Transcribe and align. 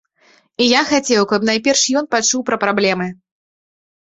І 0.63 0.69
я 0.69 0.79
хацеў, 0.91 1.27
каб 1.31 1.45
найперш 1.49 1.83
ён 2.01 2.09
пачуў 2.17 2.41
пра 2.49 2.57
праблемы. 2.65 3.07